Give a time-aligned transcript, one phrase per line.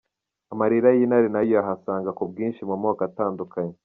[0.53, 3.75] Amarira y'intare nayo uyahasanga ku bwinshi mu moko atandukanye.